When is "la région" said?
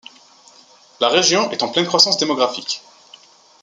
0.99-1.51